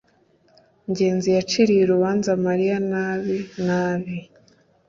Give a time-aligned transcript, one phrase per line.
[0.89, 4.15] ngenzi yaciriye urubanza mariya nabi nabi